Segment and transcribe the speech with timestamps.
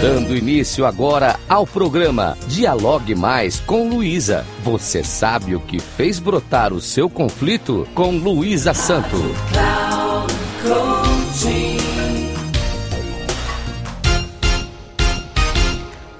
[0.00, 4.44] Dando início agora ao programa Dialogue Mais com Luísa.
[4.62, 9.16] Você sabe o que fez brotar o seu conflito com Luísa Santo.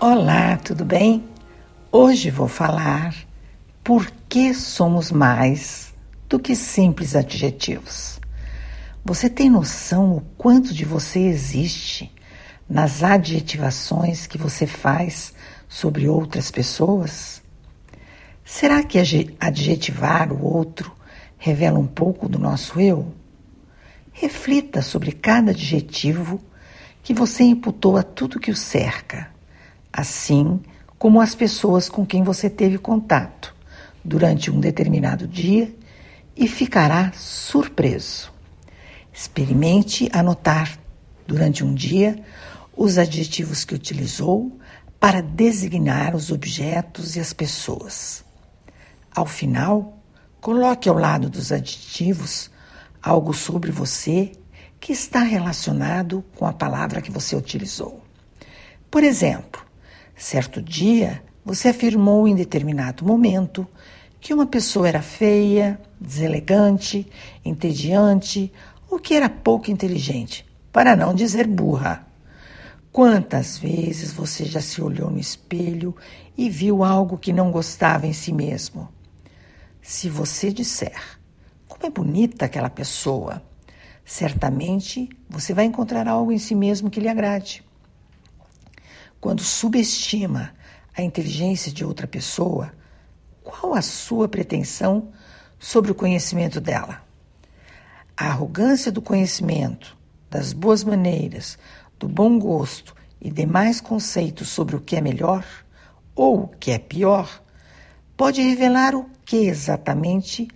[0.01, 1.23] Olá, tudo bem?
[1.93, 3.15] Hoje vou falar
[3.85, 5.93] por que somos mais
[6.31, 8.19] do que simples adjetivos.
[9.05, 12.16] Você tem noção o quanto de você existe
[12.69, 15.33] nas adjetivações que você faz
[15.69, 17.43] sobre outras pessoas?
[18.45, 18.99] Será que
[19.41, 20.93] adjetivar o outro
[21.39, 23.13] revela um pouco do nosso eu?
[24.13, 26.41] Reflita sobre cada adjetivo
[27.03, 29.31] que você imputou a tudo que o cerca,
[29.93, 30.61] assim
[30.99, 33.55] como as pessoas com quem você teve contato
[34.05, 35.73] durante um determinado dia
[36.37, 38.33] e ficará surpreso.
[39.13, 40.79] Experimente anotar
[41.27, 42.19] durante um dia
[42.77, 44.59] os adjetivos que utilizou
[45.01, 48.25] para designar os objetos e as pessoas.
[49.15, 49.99] Ao final,
[50.41, 52.51] coloque ao lado dos adjetivos
[53.03, 54.33] algo sobre você
[54.79, 58.03] que está relacionado com a palavra que você utilizou.
[58.91, 59.65] Por exemplo,
[60.15, 63.67] certo dia você afirmou em determinado momento
[64.21, 67.11] que uma pessoa era feia, deselegante,
[67.45, 68.53] entediante
[68.91, 72.06] ou que era pouco inteligente, para não dizer burra.
[72.97, 75.95] Quantas vezes você já se olhou no espelho
[76.35, 78.89] e viu algo que não gostava em si mesmo?
[79.83, 80.99] Se você disser,
[81.69, 83.43] como é bonita aquela pessoa,
[84.03, 87.63] certamente você vai encontrar algo em si mesmo que lhe agrade.
[89.21, 90.55] Quando subestima
[90.97, 92.73] a inteligência de outra pessoa,
[93.45, 95.13] qual a sua pretensão
[95.59, 97.05] sobre o conhecimento dela?
[98.17, 99.95] A arrogância do conhecimento,
[100.31, 101.59] das boas maneiras,
[101.99, 105.45] do bom gosto e demais conceitos sobre o que é melhor
[106.15, 107.43] ou o que é pior,
[108.17, 110.49] pode revelar o que exatamente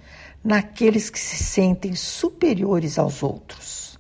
[0.43, 3.99] naqueles que se sentem superiores aos outros.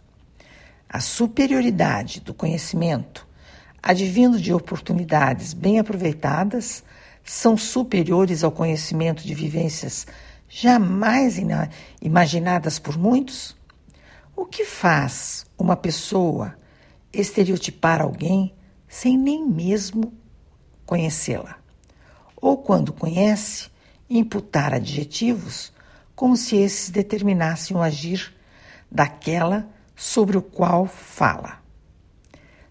[0.88, 3.26] A superioridade do conhecimento,
[3.82, 6.82] advindo de oportunidades bem aproveitadas,
[7.22, 10.06] são superiores ao conhecimento de vivências
[10.48, 11.36] jamais
[12.02, 13.56] imaginadas por muitos?
[14.34, 16.56] O que faz uma pessoa
[17.12, 18.54] estereotipar alguém
[18.88, 20.12] sem nem mesmo
[20.84, 21.58] conhecê-la.
[22.36, 23.68] Ou quando conhece,
[24.08, 25.72] imputar adjetivos
[26.14, 28.34] como se esses determinassem o agir
[28.90, 31.60] daquela sobre o qual fala.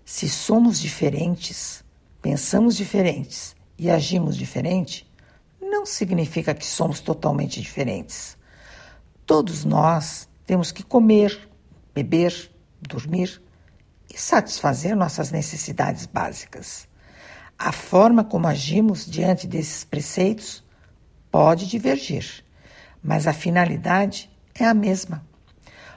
[0.04, 1.84] Se somos diferentes,
[2.22, 5.10] pensamos diferentes e agimos diferente,
[5.62, 8.38] não significa que somos totalmente diferentes.
[9.26, 11.48] Todos nós temos que comer,
[11.94, 12.52] beber,
[12.82, 13.42] dormir
[14.10, 16.88] e satisfazer nossas necessidades básicas.
[17.58, 20.64] A forma como agimos diante desses preceitos
[21.32, 22.44] pode divergir,
[23.04, 25.26] mas a finalidade é a mesma.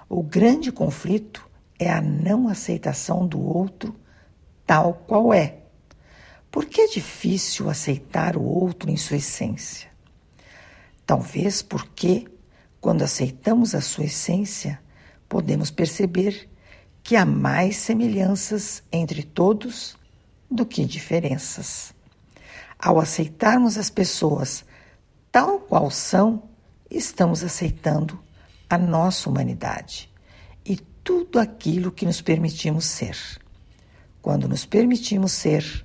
[0.09, 3.97] O grande conflito é a não aceitação do outro
[4.67, 5.59] tal qual é.
[6.51, 9.89] Por que é difícil aceitar o outro em sua essência?
[11.07, 12.29] Talvez porque,
[12.81, 14.81] quando aceitamos a sua essência,
[15.29, 16.49] podemos perceber
[17.03, 19.97] que há mais semelhanças entre todos
[20.51, 21.95] do que diferenças.
[22.79, 24.65] Ao aceitarmos as pessoas
[25.31, 26.43] tal qual são,
[26.91, 28.21] estamos aceitando
[28.69, 30.11] a nossa humanidade
[30.65, 33.17] e tudo aquilo que nos permitimos ser.
[34.21, 35.85] Quando nos permitimos ser,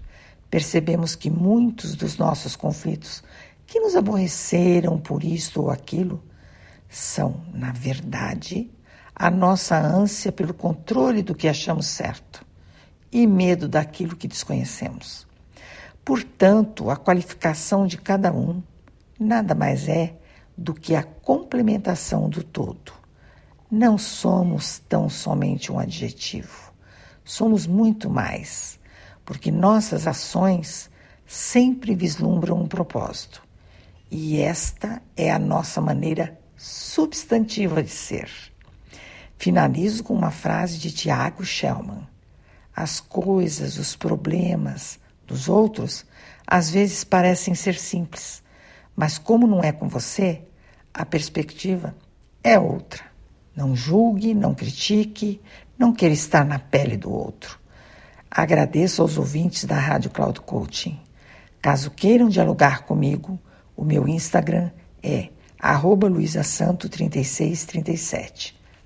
[0.49, 3.23] percebemos que muitos dos nossos conflitos
[3.65, 6.23] que nos aborreceram por isto ou aquilo
[6.89, 8.71] são, na verdade,
[9.19, 12.45] a nossa ânsia pelo controle do que achamos certo
[13.11, 15.25] e medo daquilo que desconhecemos.
[16.05, 18.61] Portanto, a qualificação de cada um
[19.19, 20.15] nada mais é
[20.55, 22.93] do que a complementação do todo.
[23.71, 26.71] Não somos tão somente um adjetivo,
[27.25, 28.79] somos muito mais,
[29.25, 30.91] porque nossas ações
[31.25, 33.41] sempre vislumbram um propósito.
[34.11, 38.29] E esta é a nossa maneira substantiva de ser.
[39.37, 42.07] Finalizo com uma frase de Tiago Shellman.
[42.75, 46.05] As coisas, os problemas dos outros
[46.45, 48.41] às vezes parecem ser simples,
[48.95, 50.41] mas como não é com você,
[50.93, 51.95] a perspectiva
[52.43, 53.03] é outra.
[53.55, 55.41] Não julgue, não critique,
[55.77, 57.59] não queira estar na pele do outro.
[58.29, 60.97] Agradeço aos ouvintes da Rádio Cloud Coaching.
[61.61, 63.37] Caso queiram dialogar comigo,
[63.75, 64.71] o meu Instagram
[65.03, 65.29] é
[65.59, 68.56] arroba luisasanto3637.